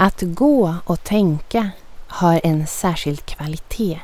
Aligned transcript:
Att 0.00 0.22
gå 0.22 0.74
och 0.84 1.04
tänka 1.04 1.70
har 2.06 2.40
en 2.44 2.66
särskild 2.66 3.26
kvalitet. 3.26 4.00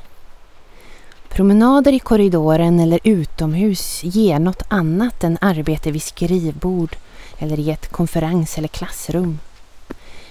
Promenader 1.28 1.92
i 1.92 1.98
korridoren 1.98 2.80
eller 2.80 3.00
utomhus 3.04 4.04
ger 4.04 4.38
något 4.38 4.62
annat 4.68 5.24
än 5.24 5.38
arbete 5.40 5.90
vid 5.90 6.02
skrivbord 6.02 6.96
eller 7.38 7.58
i 7.58 7.70
ett 7.70 7.92
konferens 7.92 8.58
eller 8.58 8.68
klassrum. 8.68 9.38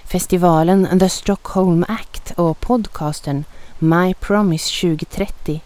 Festivalen 0.04 0.98
The 0.98 1.08
Stockholm 1.08 1.84
Act 1.88 2.32
och 2.36 2.60
podcasten 2.60 3.44
My 3.78 4.14
Promise 4.14 4.80
2030 4.80 5.60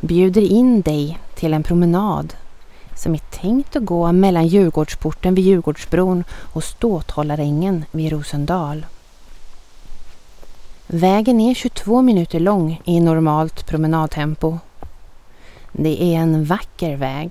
bjuder 0.00 0.42
in 0.42 0.82
dig 0.82 1.18
till 1.34 1.54
en 1.54 1.62
promenad 1.62 2.34
som 2.96 3.14
är 3.14 3.20
tänkt 3.30 3.76
att 3.76 3.84
gå 3.84 4.12
mellan 4.12 4.46
Djurgårdsporten 4.46 5.34
vid 5.34 5.44
Djurgårdsbron 5.44 6.24
och 6.30 6.64
Ståthållarängen 6.64 7.84
vid 7.90 8.12
Rosendal. 8.12 8.86
Vägen 10.88 11.40
är 11.40 11.54
22 11.54 12.02
minuter 12.02 12.40
lång 12.40 12.82
i 12.84 13.00
normalt 13.00 13.66
promenadtempo. 13.66 14.58
Det 15.72 16.02
är 16.02 16.18
en 16.18 16.44
vacker 16.44 16.96
väg. 16.96 17.30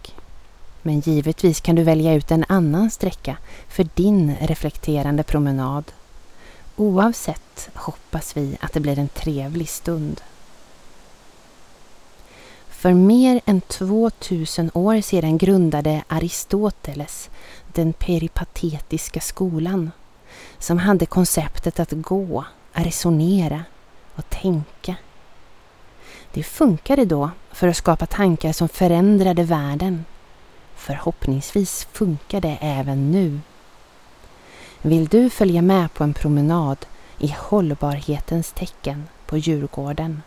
Men 0.82 1.00
givetvis 1.00 1.62
kan 1.62 1.76
du 1.76 1.84
välja 1.84 2.14
ut 2.14 2.32
en 2.32 2.46
annan 2.48 2.92
sträcka 2.92 3.38
för 3.68 3.88
din 3.94 4.36
reflekterande 4.42 5.24
promenad. 5.24 5.92
Oavsett 6.76 7.70
hoppas 7.74 8.38
vi 8.38 8.58
att 8.60 8.74
det 8.74 8.80
blir 8.80 9.00
en 9.00 9.08
trevlig 9.08 9.70
stund. 9.70 10.22
För 12.70 12.94
mer 12.94 13.42
än 13.46 13.62
2000 13.62 14.72
år 14.74 15.02
sedan 15.02 15.38
grundade 15.38 16.04
Aristoteles 16.08 17.30
den 17.74 17.94
peripatetiska 17.94 19.20
skolan 19.20 19.92
som 20.60 20.78
hade 20.78 21.06
konceptet 21.06 21.80
att 21.80 21.92
gå, 21.92 22.46
resonera 22.84 23.64
och 24.16 24.30
tänka. 24.30 24.96
Det 26.32 26.44
funkade 26.44 27.06
då 27.06 27.30
för 27.52 27.68
att 27.68 27.78
skapa 27.78 28.06
tankar 28.06 28.54
som 28.54 28.70
förändrade 28.70 29.44
världen. 29.44 30.06
Förhoppningsvis 30.76 31.88
funkar 31.92 32.42
det 32.42 32.58
även 32.62 33.12
nu. 33.12 33.40
Vill 34.82 35.08
du 35.08 35.30
följa 35.30 35.62
med 35.62 35.94
på 35.94 36.04
en 36.04 36.14
promenad 36.14 36.86
i 37.18 37.36
hållbarhetens 37.40 38.52
tecken 38.52 39.08
på 39.26 39.38
Djurgården? 39.38 40.22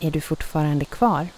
Är 0.00 0.10
du 0.10 0.20
fortfarande 0.20 0.84
kvar? 0.84 1.28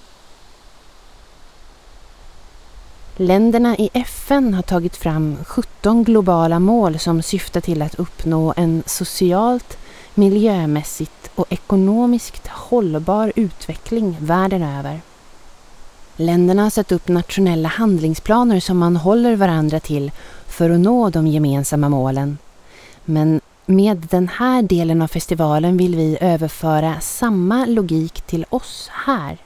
Länderna 3.19 3.77
i 3.77 3.91
FN 3.93 4.55
har 4.55 4.63
tagit 4.63 4.97
fram 4.97 5.37
17 5.47 6.05
globala 6.05 6.59
mål 6.61 6.99
som 6.99 7.23
syftar 7.23 7.61
till 7.61 7.83
att 7.83 7.95
uppnå 7.95 8.55
en 8.57 8.83
socialt, 8.87 9.79
miljömässigt 10.15 11.31
och 11.35 11.53
ekonomiskt 11.53 12.47
hållbar 12.47 13.33
utveckling 13.37 14.17
världen 14.21 14.63
över. 14.63 15.01
Länderna 16.17 16.63
har 16.63 16.71
satt 16.71 16.93
upp 16.93 17.09
nationella 17.09 17.69
handlingsplaner 17.69 18.61
som 18.61 18.79
man 18.79 18.97
håller 18.97 19.37
varandra 19.37 19.81
till 19.81 20.11
för 20.47 20.71
att 20.71 20.81
nå 20.81 21.11
de 21.11 21.27
gemensamma 21.27 21.89
målen. 21.89 22.39
Men 23.05 23.41
med 23.67 24.07
den 24.11 24.29
här 24.29 24.63
delen 24.63 25.03
av 25.03 25.09
festivalen 25.09 25.77
vill 25.77 25.97
vi 25.97 26.19
överföra 26.21 27.01
samma 27.01 27.67
logik 27.67 28.21
till 28.21 28.47
oss 28.51 28.89
här. 28.93 29.46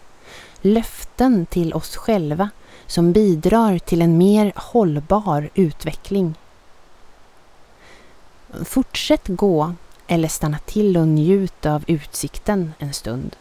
Löften 0.62 1.46
till 1.46 1.74
oss 1.74 1.96
själva 1.96 2.50
som 2.86 3.12
bidrar 3.12 3.78
till 3.78 4.02
en 4.02 4.18
mer 4.18 4.52
hållbar 4.56 5.50
utveckling. 5.54 6.34
Fortsätt 8.64 9.28
gå 9.28 9.74
eller 10.06 10.28
stanna 10.28 10.58
till 10.58 10.96
och 10.96 11.08
njut 11.08 11.66
av 11.66 11.84
utsikten 11.86 12.72
en 12.78 12.92
stund. 12.92 13.36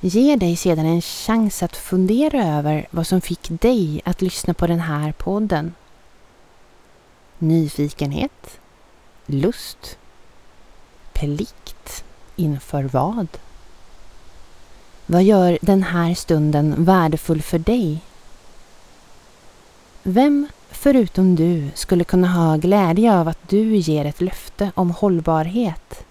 Ge 0.00 0.36
dig 0.36 0.56
sedan 0.56 0.86
en 0.86 1.02
chans 1.02 1.62
att 1.62 1.76
fundera 1.76 2.44
över 2.44 2.86
vad 2.90 3.06
som 3.06 3.20
fick 3.20 3.48
dig 3.48 4.02
att 4.04 4.22
lyssna 4.22 4.54
på 4.54 4.66
den 4.66 4.80
här 4.80 5.12
podden. 5.12 5.74
Nyfikenhet? 7.38 8.60
Lust? 9.26 9.98
Plikt? 11.12 12.04
Inför 12.36 12.82
vad? 12.82 13.28
Vad 15.06 15.22
gör 15.22 15.58
den 15.60 15.82
här 15.82 16.14
stunden 16.14 16.84
värdefull 16.84 17.42
för 17.42 17.58
dig? 17.58 17.98
Vem 20.02 20.48
förutom 20.70 21.36
du 21.36 21.68
skulle 21.74 22.04
kunna 22.04 22.28
ha 22.28 22.56
glädje 22.56 23.14
av 23.14 23.28
att 23.28 23.48
du 23.48 23.76
ger 23.76 24.04
ett 24.04 24.20
löfte 24.20 24.70
om 24.74 24.90
hållbarhet? 24.90 26.04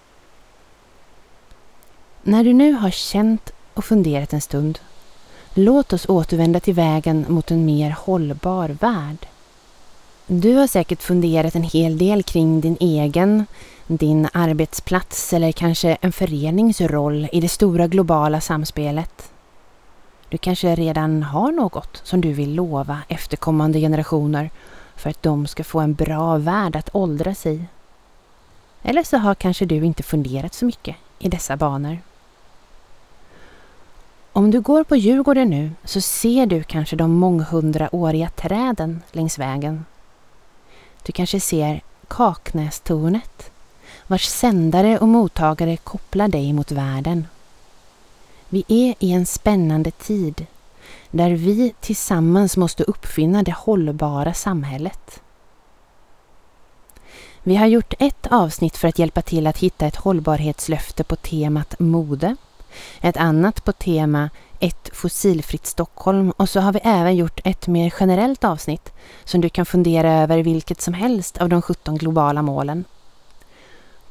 När 2.22 2.44
du 2.44 2.52
nu 2.52 2.72
har 2.72 2.90
känt 2.90 3.52
och 3.74 3.84
funderat 3.84 4.32
en 4.32 4.40
stund, 4.40 4.78
låt 5.54 5.92
oss 5.92 6.08
återvända 6.08 6.60
till 6.60 6.74
vägen 6.74 7.24
mot 7.28 7.50
en 7.50 7.64
mer 7.64 7.90
hållbar 7.90 8.68
värld. 8.68 9.26
Du 10.26 10.54
har 10.54 10.66
säkert 10.66 11.02
funderat 11.02 11.54
en 11.54 11.62
hel 11.62 11.98
del 11.98 12.22
kring 12.22 12.60
din 12.60 12.76
egen, 12.80 13.46
din 13.86 14.28
arbetsplats 14.32 15.32
eller 15.32 15.52
kanske 15.52 15.96
en 16.00 16.12
förenings 16.12 16.80
roll 16.80 17.28
i 17.32 17.40
det 17.40 17.48
stora 17.48 17.86
globala 17.86 18.40
samspelet. 18.40 19.32
Du 20.28 20.38
kanske 20.38 20.74
redan 20.74 21.22
har 21.22 21.52
något 21.52 22.00
som 22.04 22.20
du 22.20 22.32
vill 22.32 22.54
lova 22.54 22.98
efterkommande 23.08 23.80
generationer 23.80 24.50
för 24.96 25.10
att 25.10 25.22
de 25.22 25.46
ska 25.46 25.64
få 25.64 25.80
en 25.80 25.94
bra 25.94 26.36
värld 26.36 26.76
att 26.76 26.94
åldras 26.94 27.46
i. 27.46 27.64
Eller 28.82 29.02
så 29.02 29.16
har 29.16 29.34
kanske 29.34 29.64
du 29.64 29.84
inte 29.84 30.02
funderat 30.02 30.54
så 30.54 30.64
mycket 30.64 30.96
i 31.18 31.28
dessa 31.28 31.56
banor. 31.56 31.98
Om 34.32 34.50
du 34.50 34.60
går 34.60 34.84
på 34.84 34.96
Djurgården 34.96 35.50
nu 35.50 35.70
så 35.84 36.00
ser 36.00 36.46
du 36.46 36.62
kanske 36.62 36.96
de 36.96 37.10
månghundraåriga 37.10 38.28
träden 38.28 39.02
längs 39.12 39.38
vägen. 39.38 39.84
Du 41.02 41.12
kanske 41.12 41.40
ser 41.40 41.82
Kaknästornet 42.08 43.50
vars 44.06 44.26
sändare 44.26 44.98
och 44.98 45.08
mottagare 45.08 45.76
kopplar 45.76 46.28
dig 46.28 46.52
mot 46.52 46.70
världen. 46.70 47.26
Vi 48.48 48.64
är 48.68 48.94
i 48.98 49.12
en 49.12 49.26
spännande 49.26 49.90
tid 49.90 50.46
där 51.10 51.30
vi 51.30 51.74
tillsammans 51.80 52.56
måste 52.56 52.84
uppfinna 52.84 53.42
det 53.42 53.54
hållbara 53.54 54.34
samhället. 54.34 55.20
Vi 57.42 57.56
har 57.56 57.66
gjort 57.66 57.94
ett 57.98 58.26
avsnitt 58.26 58.76
för 58.76 58.88
att 58.88 58.98
hjälpa 58.98 59.22
till 59.22 59.46
att 59.46 59.58
hitta 59.58 59.86
ett 59.86 59.96
hållbarhetslöfte 59.96 61.04
på 61.04 61.16
temat 61.16 61.78
mode, 61.78 62.36
ett 63.00 63.16
annat 63.16 63.64
på 63.64 63.72
tema 63.72 64.30
ett 64.60 64.90
fossilfritt 64.92 65.66
Stockholm 65.66 66.30
och 66.30 66.48
så 66.48 66.60
har 66.60 66.72
vi 66.72 66.80
även 66.82 67.16
gjort 67.16 67.40
ett 67.44 67.66
mer 67.66 67.94
generellt 68.00 68.44
avsnitt 68.44 68.92
som 69.24 69.40
du 69.40 69.48
kan 69.48 69.66
fundera 69.66 70.12
över 70.12 70.38
vilket 70.38 70.80
som 70.80 70.94
helst 70.94 71.38
av 71.38 71.48
de 71.48 71.62
17 71.62 71.96
globala 71.96 72.42
målen. 72.42 72.84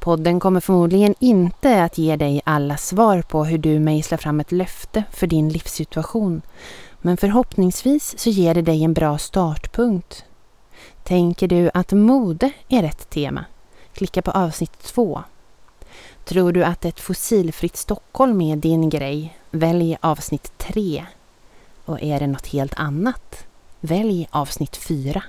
Podden 0.06 0.40
kommer 0.40 0.60
förmodligen 0.60 1.14
inte 1.18 1.82
att 1.82 1.98
ge 1.98 2.16
dig 2.16 2.40
alla 2.44 2.76
svar 2.76 3.22
på 3.22 3.44
hur 3.44 3.58
du 3.58 3.78
mejslar 3.78 4.18
fram 4.18 4.40
ett 4.40 4.52
löfte 4.52 5.04
för 5.12 5.26
din 5.26 5.48
livssituation. 5.48 6.42
Men 7.00 7.16
förhoppningsvis 7.16 8.18
så 8.18 8.30
ger 8.30 8.54
det 8.54 8.62
dig 8.62 8.84
en 8.84 8.94
bra 8.94 9.18
startpunkt. 9.18 10.24
Tänker 11.04 11.48
du 11.48 11.70
att 11.74 11.92
mode 11.92 12.50
är 12.68 12.82
rätt 12.82 13.10
tema? 13.10 13.44
Klicka 13.92 14.22
på 14.22 14.30
avsnitt 14.30 14.78
två. 14.78 15.22
Tror 16.24 16.52
du 16.52 16.64
att 16.64 16.84
ett 16.84 17.00
fossilfritt 17.00 17.76
Stockholm 17.76 18.40
är 18.40 18.56
din 18.56 18.90
grej? 18.90 19.38
Välj 19.50 19.96
avsnitt 20.00 20.52
tre. 20.58 21.06
Och 21.84 22.02
är 22.02 22.20
det 22.20 22.26
något 22.26 22.46
helt 22.46 22.74
annat? 22.74 23.46
Välj 23.80 24.28
avsnitt 24.30 24.76
fyra. 24.76 25.22